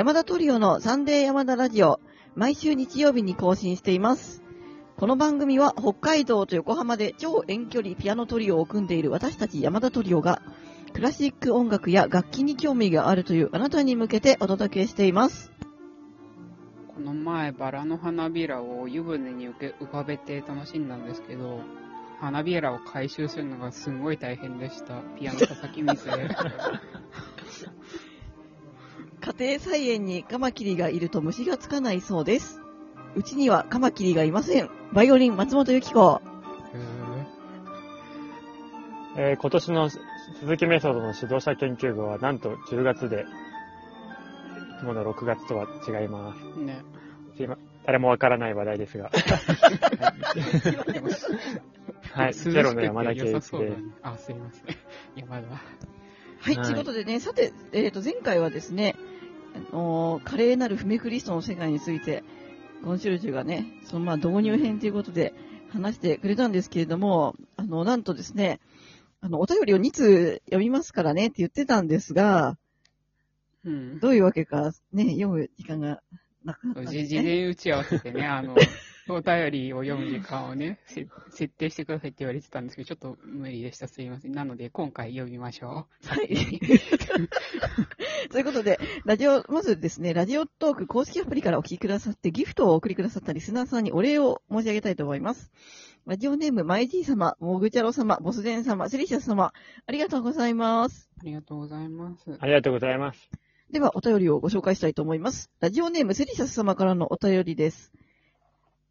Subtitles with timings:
[0.00, 2.00] 山田トリオのサンデー山田ラジオ、
[2.34, 4.42] 毎週日曜日に更新しています。
[4.96, 10.40] この番組は北海道と横浜で超遠距離ピアノトリオを組んでいる私たち山田トリオが、
[10.94, 15.52] クラシック音楽や楽器に興味があるというあなたに向けてお届けしています。
[16.94, 21.60] この前、バラの花びらを湯船に浮かべて楽しんだんですけど、
[22.20, 25.02] 花びらを回収するのがすごい大変でした。
[25.18, 26.30] ピアノ叩き水で。
[29.20, 32.60] 家庭菜園にカマキリがいると虫がつかないそうです。
[33.14, 34.70] うちにはカマキリがいません。
[34.92, 36.22] バイオリン松本由紀子。
[39.16, 43.26] えー今年の鈴木メソッドの指導者研究部はなんと10月で、
[44.76, 46.38] いつもの6月とは違います。
[46.60, 46.82] ね。
[47.36, 49.10] すいま誰もわからない話題ですが。
[52.12, 53.76] はい、ゼロの山田圭一で。
[54.02, 54.64] あ、すいません。
[55.16, 55.48] 山田。
[55.50, 55.60] は
[56.52, 59.09] い、はいということでね、さて、えっ、と、前回はですね、あ
[59.58, 62.22] のー華麗なるフメクリストの世界について、
[62.84, 65.34] コンシェルジュがね、そのまあ導入編ということで
[65.70, 68.60] 話してくれたんですけれども、あの、なんとですね、
[69.20, 72.56] あの、お便りを2通読みますからねって言ってたんですが、
[73.64, 74.00] うん。
[74.00, 76.00] どういうわけかね、読む時間が
[76.44, 77.06] なくなったですね。
[77.06, 78.56] 事前打ち合わせてね、あの、
[79.08, 83.88] お便りを読む時間をね、せ設定してくださいって言われてたんですけど、ちょっと無理でした。
[83.88, 84.32] すいません。
[84.32, 86.28] なので、今回読みましょはい。
[88.62, 95.50] ということで、ラジオ、まずですね、ラジオトーク公式アプリからお聞きくださって、ギフトをお送りくださったリスナーさんにお礼を申し上げたいと思います。
[96.06, 99.52] ラジオネーム、マイジー様、モグチャロ様、ボスデン様、セリシャス様、
[99.86, 101.08] ありがとうございます。
[101.16, 101.18] う。
[101.20, 102.36] ありがとうございます。
[102.38, 103.30] ありがとうございます。
[103.70, 105.50] では、お便りをご紹介したいと思います。
[105.60, 107.92] ラジオネーム、セリシャス様からのお便りです。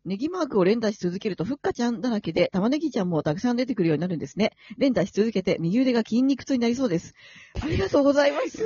[0.09, 4.53] ネギマークを連打し続けると、ふっかちゃんだらけで、玉ねぎちゃんもたくさん出てくるようになるんですね。
[4.79, 7.13] 連打し続けて、右腕が筋肉痛になりそうです。
[7.61, 8.57] ありがとうございます。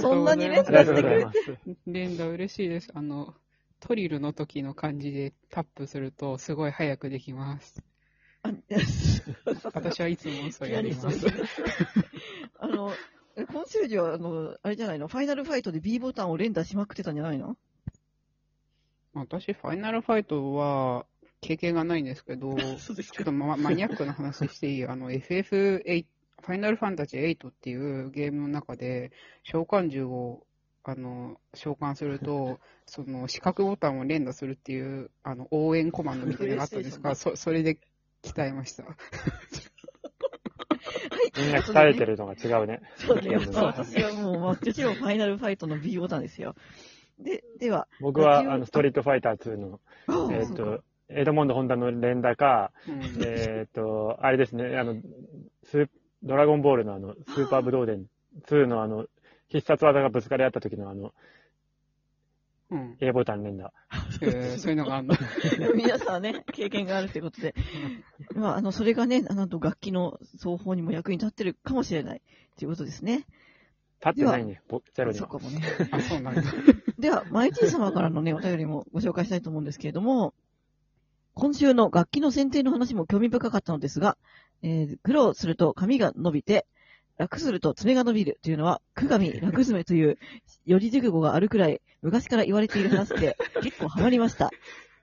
[0.00, 1.76] そうんなに連打してくれて。
[1.88, 2.88] 連打嬉しいです。
[2.94, 3.34] あの、
[3.80, 7.82] トリルの時の感じでタップすると、すごい早くできます。
[8.44, 8.52] あ
[9.72, 11.26] 私はいつもそうやります。
[12.60, 12.92] あの、
[13.34, 15.08] えコンシェルジュは、あの、あれじゃないの？
[15.08, 17.56] ファイナルファイトで B ボタンを連打しまくってたんじゃないの？
[19.14, 21.06] 私、ファイナルファイトは
[21.40, 24.86] 経験がないんですけど、 そうですちょっとママニアックな話していい？
[24.88, 26.06] あの、FF8、
[26.40, 29.12] ファイナルファンタジー8っていうゲームの中で、
[29.42, 30.46] 召喚獣を、
[30.84, 37.78] あの、召喚すると、 その、四角ボタンを連打するっていう、あの、応援コマンドみたいなのがあったんですが、そ、それで
[38.22, 38.84] 鍛えました。
[41.38, 42.80] みんな鍛えてるのが違うね。
[42.96, 43.36] そうね。
[43.36, 46.54] 私はもう、もちろんファイナルファイトの B ボタンですよ。
[47.22, 54.96] で、では、僕は、あの、ストリートファイター2の、あえっ、と、エドモンド・ホンダの連打か、うんえっ、と、あれですね、あの、
[55.64, 55.88] スー
[56.22, 58.06] ドラゴンボールのあの、スーパーブドウデン
[58.46, 59.06] 2のあの、
[59.48, 61.12] 必殺技がぶつかり合った時のあの、
[62.70, 62.96] うん。
[63.00, 63.70] A ボタン連打。
[64.22, 65.14] えーそういうのがあるの。
[65.76, 67.54] 皆さんね、経験があるということで、
[68.34, 72.22] まあ、あの、それがね、なんと楽器の奏法にも役に立ってるかもしれない
[72.56, 73.26] ということですね。
[74.04, 75.28] 立ってないね、ぼゼロには。
[75.28, 75.62] そうかもね。
[75.92, 76.42] あ、そうなんだ。
[76.98, 80.34] では、マイティ様からのね、お便りもご紹介したいと思うんですけれども、
[81.34, 84.18] 今週の楽器の選定の話も興味深かったのですが、
[84.62, 86.66] えー苦労すると髪が伸びて、
[87.16, 90.18] 楽すると爪が伸びるというのは、くがみ、楽爪という
[90.66, 94.50] 四字熟語があるくらい昔から言われている話で、結構ハマりました。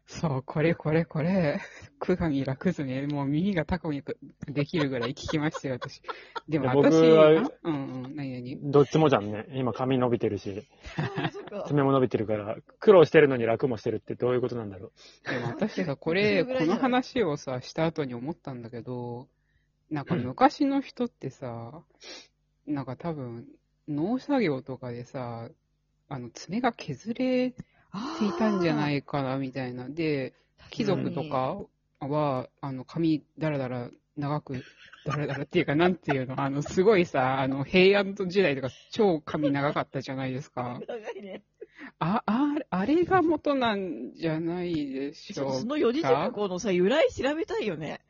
[0.10, 1.62] そう、これこれこれ。
[2.00, 3.06] くがみ楽ずね。
[3.06, 4.02] もう耳がタコに
[4.48, 6.02] できるぐらい聞きましたよ、私。
[6.48, 8.72] でも私、はあうんうん、何々。
[8.72, 9.46] どっちもじゃんね。
[9.54, 10.68] 今髪伸びてるし、
[11.68, 14.92] 爪も伸びてるから、苦労してるのに楽もしてるってどういうことなんだろ
[15.28, 15.30] う。
[15.30, 19.28] でも私さ、こそれ、この話をさ、した後に思ったんだけど、
[19.92, 21.84] なんか昔の人ってさ、
[22.66, 23.46] なんか多分、
[23.88, 25.50] 農作業とかでさ、
[26.08, 27.54] あの、爪が削れ
[28.20, 29.90] ていたんじゃないかな、みたいな。
[29.90, 30.34] で、
[30.70, 31.58] 貴族とか
[32.00, 34.64] は、あの、髪だらだら長く、
[35.06, 40.82] だらだらっていうか、なんていうの、あの、すごいさ、あの、平安時代とか超髪長かったじゃないですか。
[40.88, 41.44] 長いね。
[42.00, 45.54] あ、あ、あれが元なんじゃないでしょうか。
[45.54, 48.02] その四字熟語のさ、由来調べたいよね。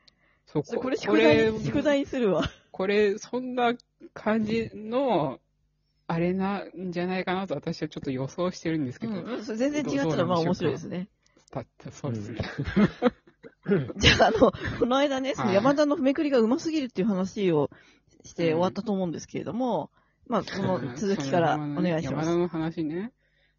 [0.46, 2.50] そうそれこれ宿題、宿題にするわ。
[2.72, 3.74] これ、そんな
[4.12, 5.38] 感じの、
[6.10, 9.12] あれなんじゃないかなと私はちょっと予想してるんですけど。
[9.12, 11.08] うん、それ全然違ったらまあ面白いですね。
[11.52, 12.40] だってそうですね。
[13.96, 17.70] じゃあ、あの、この間ね、そのはい山田のめくりが上手すぎるっていう話を
[18.24, 19.92] して終わったと思うんですけれども、
[20.26, 22.24] まあ、この続きからお願いします。
[22.24, 23.12] 山田の話ね。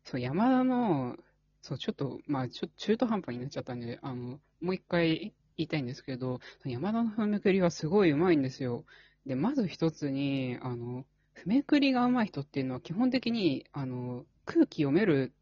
[0.03, 1.15] そう、山田の、
[1.61, 8.83] そう、ちょっと、まあ、ちょ中途半端になっちゃったんで、あの、もう一回言いたいんですけど、山田の踏めくりはすごい上手いんですよ。
[9.25, 11.05] で、まず一つに、あの、踏
[11.45, 15.33] めくりが上手い人っていうのは基本的に、あの、空気読める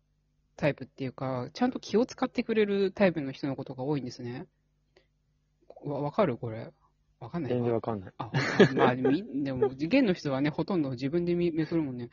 [0.56, 4.46] タイプっていうか、ちゃんと気を使ってくれるタイプの人のことが多いんですね。
[5.86, 6.38] わ、わかる？
[6.38, 6.72] これ。
[7.20, 8.14] わかんない全か然わかんない。
[8.18, 8.32] あ、
[8.76, 12.10] まあ、み、 でも、事件の人はね、ほとんど自分で見めくるもんね。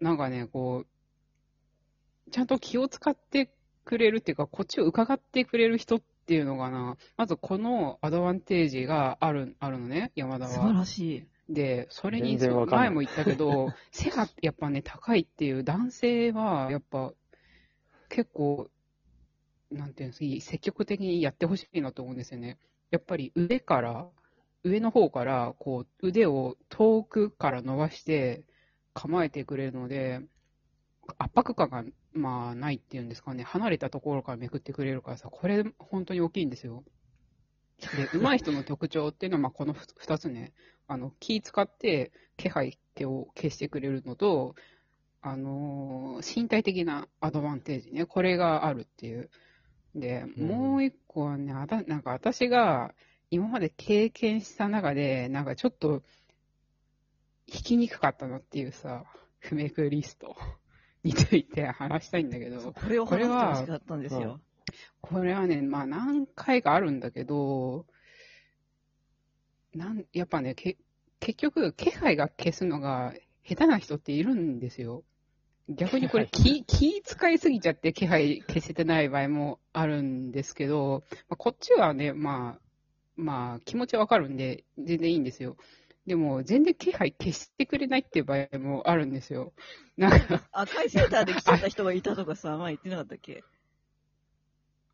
[0.00, 3.50] なんかね、こう、ちゃんと気を使って
[3.84, 6.96] くれるっていうか、こっちを伺ってくれる人っていうのかな。
[7.16, 10.72] まず、このアドバンテージがある、あるのね、山田素晴は。
[10.72, 11.26] らしい。
[11.48, 17.12] で、それに、前も言ったけど、 背がやっぱね、高いっていう男性は、やっぱ、
[18.08, 18.70] 結構、
[19.70, 22.58] なんていうんですか、積極的にやってほしいなと思うんですよね。
[22.90, 24.08] やっぱり腕から、
[24.62, 28.44] 上の方から、こう、腕を遠くから伸ばして
[28.94, 30.22] 構えてくれるので、
[31.18, 36.84] 圧迫感が、まあ、ないっていうんですかね、離れたところからめくってくれるからさ、これ、本当に大きいんですよ。
[37.96, 40.52] で、上手い人の特徴っていうのは、まあ、この二つね、
[40.86, 44.54] あの、気使って気配を消してくれるのと、
[45.22, 49.30] あのー身体的なアドバンテージね、これがあるっていう。
[49.94, 52.94] で、うんもう一個はね、あたなんか私が
[53.30, 56.02] 今まで経験した中で、なんかちょっと、
[57.46, 59.04] 弾きにくかったのっていうさ、
[59.38, 60.36] 不明クリスト
[61.02, 64.40] について話したいんだけど、これを話してほしかったんですよ。
[65.00, 67.86] これはね、まあ何回かあるんだけど、
[69.74, 70.76] なん、やっぱね、け、
[71.20, 75.02] 結局、気配が消すのが下手な人っているんですよ。
[75.68, 82.60] 逆にこれ気、気使いすぎちゃって気配消せてない場合もあるんですけど、まあ、こっちはね、まあ、
[83.16, 85.56] まあ気持ちはわかるんで、全然いいんですよ。
[86.06, 89.54] でも、全然気配消してくれないっていう場合もあるんですよ。
[89.96, 93.42] なんか、赤いセーターで来ちゃった人がいたとかさ、前言ってなかったっけ？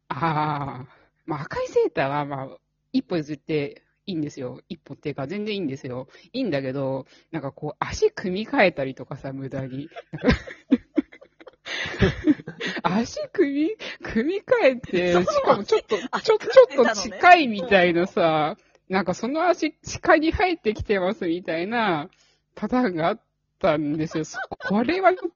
[0.09, 0.87] ああ、
[1.27, 2.49] まあ赤いセーターはまあ、
[2.93, 4.61] 一歩譲っていいんですよ。
[4.69, 6.09] 一歩っていうか全然いいんですよ。
[6.33, 9.89] いいんだけど、なんかこう足組み替えたりとかさ、無駄に。
[12.83, 13.71] 足組み、
[14.03, 18.57] 組み替えて、しかもちょっと、足ちょ、組ちょっと近いみたいなさ、
[18.89, 22.09] なんかその足、地下に入ってきてますみたいな
[22.55, 23.21] パターンがあっ
[23.59, 24.25] たんですよ。
[24.25, 25.31] そこれはちょっ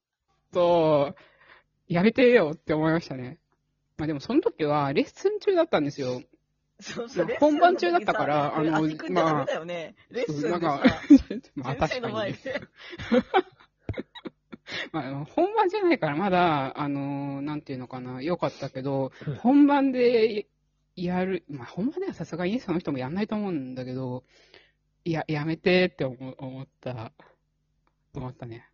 [0.52, 1.14] と、
[1.86, 3.38] やめてよって思いましたね。
[3.96, 6.22] まあでもその時はレッスン中だったんですよ。
[6.80, 9.94] そうそう、本番中だったからあの足組んじゃダメだよね。
[10.10, 11.00] レッスンでなんかさ、
[11.54, 12.08] まあ確か。
[14.92, 20.48] まあ本番じゃないからまだ、あのーなんていうのかな、良かったけど、本番で
[20.96, 24.24] やる、まあ本番ではさすがにその人もやんないと思うんだけど、
[25.04, 27.12] いや、やめてって思思った、
[28.14, 28.68] 思ったね。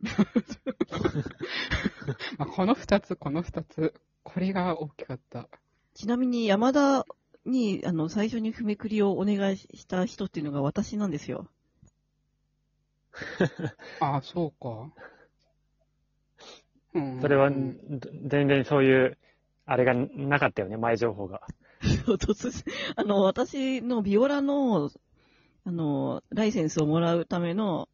[2.38, 5.48] まあこの二つ、この二つ、これが大きかった。
[5.94, 7.04] ちなみに山田
[7.44, 11.48] に、あの、最初に踏めくりをお願いした人っていうのが私なんですよ。
[14.00, 14.92] あ あ、そうか。
[16.94, 19.18] うんそれは、うん全然そういう、
[19.66, 21.42] あれがなかったよね、前情報が。
[21.80, 24.90] 突然、あの、私のビオラの、
[25.64, 27.88] あの、ライセンスをもらうための、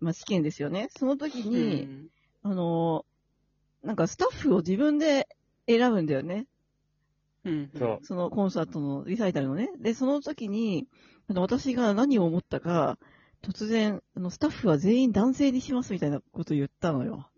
[0.00, 0.88] まあ、試験ですよね。
[0.96, 2.08] その時に、うん
[2.42, 3.04] あの、
[3.82, 5.28] なんかスタッフを自分で
[5.66, 6.46] 選ぶんだよね。
[7.44, 9.70] うん、そうそのコンサートのリサイタルのね。
[9.78, 10.86] で、その時に、
[11.28, 12.98] あの私が何を思ったか、
[13.42, 17.30] 突然、あの、スタッフは全員男性にしますみたいなこと言ったのよ。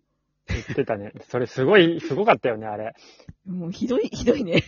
[0.48, 1.12] 言ってたね。
[1.28, 2.94] それすごい、すごかったよね、あれ。
[3.46, 4.64] もうひどい、ひどいね。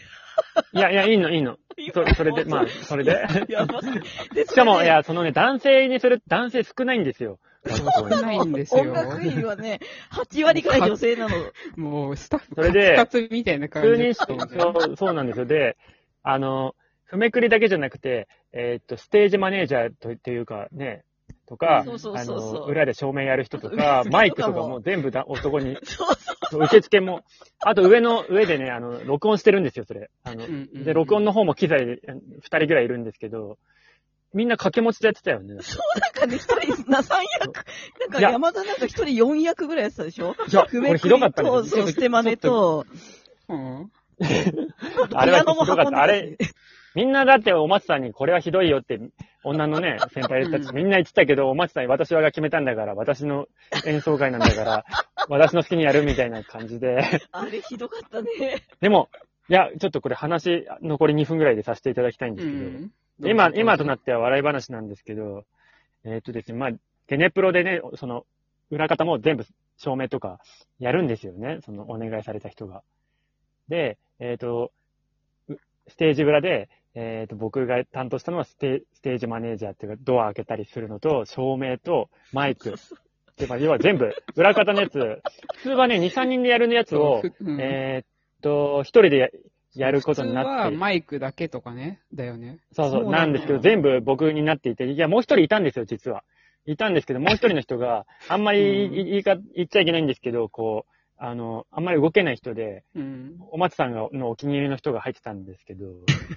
[0.73, 1.59] いやいや、いいの、いいの。
[1.93, 3.27] そそれで、まあ、それで。
[4.35, 7.41] でしかも、い、、や、そのね、男性にする、男性少ないんですよ。
[7.67, 8.83] 少ないんですよ。
[8.83, 9.81] 音楽院はね、
[10.13, 11.37] 8割くらい女性なの。
[11.77, 15.47] もう、スタッフそれでカツみたいな感じ普通にそう、そうなんですよ。
[15.47, 15.77] で、
[16.23, 21.05] あの、譜めくりだけじゃなくて、えーっと、ステージマネージャーとっていうかね、
[21.47, 26.15] とか、そうそうあの、裏で照明やる人と裏か、マイクとかも全部だ男に、そう
[26.51, 26.65] そう。
[26.65, 27.23] 受付も、
[27.61, 30.11] あと上の、上でね、あの、録音してるんですよ、それ。
[30.25, 32.01] あのう、んうんうんで、録音の方も機材で
[32.41, 33.59] 二人ぐらいいるんですけど、
[34.35, 35.57] みんな掛け持ちでやってたよね。
[35.63, 37.65] そう、なんかね、一人、な、三役。
[38.01, 40.35] なんかいや山田なんか一人四役ぐらいやってたでしょ？
[40.49, 41.69] いや、これひどかったと、ね。
[41.69, 42.85] そう、捨て真似と、
[43.49, 43.91] うん
[45.13, 46.37] あれはピアノも運んでたしあれ、
[46.95, 49.01] みんなだってお松さんにこれはひどいよって、
[49.43, 53.47] 女のね、 先輩たちみんな言ってたけど、お松さんに私はが決めたんだから、私の
[53.85, 54.85] 演奏会なんだから、
[55.29, 57.03] 私の好きにやるみたいな感じで。
[57.33, 58.63] あれひどかったね。
[58.81, 59.09] でも、
[59.49, 62.91] いや、ちょっとこれ話、残り2分ぐらいでさせていただきたいんですけど、うん
[63.21, 65.45] 今、今となっては笑い話なんですけど、
[66.05, 66.71] えーっとですね、まあ、
[67.07, 68.27] ゲネプロでね、その、
[68.71, 69.45] 裏方も全部
[69.77, 70.41] 照明とか
[70.79, 71.59] やるんですよね。
[71.65, 72.83] その、お願いされた人が。
[73.69, 74.73] で、えーっと、
[75.49, 75.57] う
[75.89, 82.75] ステージ裏で、えーっと、僕が担当したのはステステージマネージャーっていうか、ドア開けたりするのと、照明とマイク
[83.37, 84.99] で、まあ、要は全部、裏方のやつ、
[85.57, 87.23] 普通はね、2、3人でやるやつを
[87.59, 88.07] えーっ
[88.43, 89.33] と、一人で
[89.77, 92.59] ややることになって、マイクだけとかね、だよね。
[92.73, 96.25] そうそう、なんんですけど、全部僕になっていて、いや、もう一人いたんですよ、実は。
[96.67, 103.37] いたんですけど、もう一人の人が、あんまり言いか言っちゃいけないんですけど、こう、あの、あんまり動けない人で、うん。
[103.51, 105.87] お松さんがのお気に入りの人が入ってたんですけど、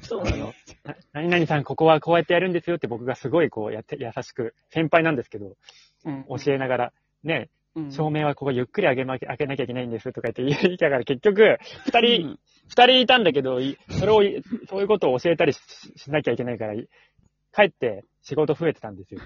[0.01, 0.53] そうなの。
[0.83, 5.55] な何々さん、ここはこうやってやるんですよって僕がすごいこうやって、優しく、先輩なんですけど、
[6.05, 6.25] うん。
[6.29, 7.56] 教えながら、ね、うん
[7.91, 15.59] 照明はここゆっくり上げま、開けなきゃいけないんですとか言って言いながら結局、二う人、ん二人いたんだけど、いそれをい、そういうことを教えたりし
[15.95, 16.87] しなきゃいけないから、い
[17.55, 19.21] 帰って仕事増えてたんですよ。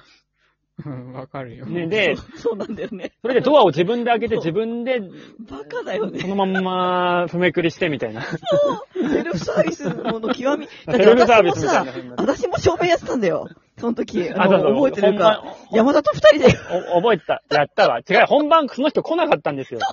[0.85, 1.65] うん、わかるよ。
[1.65, 3.11] ね、で、そうそうなんだよね。
[3.21, 6.27] それでドアを自分で開けてそう自分で、バカだよねそ。
[6.27, 8.23] のまんま、踏めくりしてみたいな。
[8.23, 10.67] セルフサービスの極み。
[10.89, 12.15] セルフサービスみたいな。
[12.17, 13.47] 私も照明やってたんだよ。
[13.81, 14.31] その時。
[14.31, 14.75] あの、そう。
[14.75, 15.43] 覚えてるか。
[15.71, 16.57] 山田と二人で。
[16.93, 17.41] お覚えてた。
[17.49, 17.99] やったわ。
[17.99, 19.79] 違う、本番その人来なかったんですよ。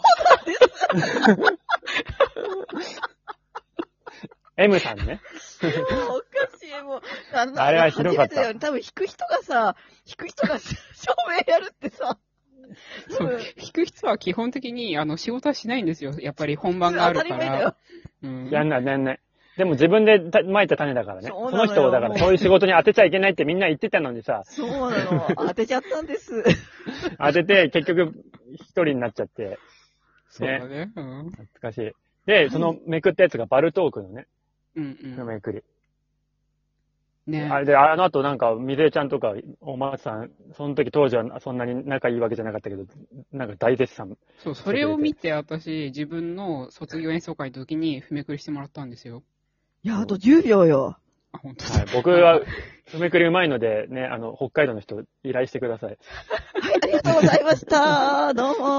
[4.59, 5.21] M さんね。
[5.62, 5.71] おか
[6.61, 7.02] しい、もう。
[7.33, 10.75] あのあれはひどかった多分弾く人がさ、弾く人が照
[11.28, 12.18] 明やるってさ、
[13.16, 16.12] 多分弾く人は基本的に、あの、仕事はしないんですよ。
[16.18, 17.76] やっぱり本番があるから当たり前だよ。。
[18.23, 18.50] うん。
[18.50, 19.21] やんない、やんない。
[19.59, 21.29] でも自分でた蒔いた種だからね。
[21.29, 25.27] そそうなのよの人をだからそういう仕事に当てちゃいけないってみんな言ってたのにさ、そうなの。
[25.37, 26.45] 当てちゃったんです。
[27.19, 28.15] 当てて結局
[28.53, 29.59] 一人になっちゃって、
[30.29, 30.93] そうだね。
[30.95, 31.31] うん。
[31.31, 31.93] 懐かしい。
[32.27, 34.29] で、そのめくったやつがバルトークのね、
[34.77, 35.27] うんうん。
[35.27, 35.65] めくり。
[37.27, 42.87] ねあれで、あの後なんか、みずえちゃんとか、お松さん、その時当時はそんなに仲いいわけじゃなかったけど、
[43.33, 44.17] なんか大絶賛。
[44.38, 49.23] そう、それを見て私、自分の卒業演奏会の時に踏めくりしてもらったんですよ。
[49.85, 50.99] いや、あと10秒よ。
[51.32, 52.40] あ、本当はい、僕は、
[52.99, 55.90] めくりうまいので、ね、あの、北海道の人、依頼してください。
[55.90, 58.35] はい、ありがとうございました。
[58.35, 58.78] どうも。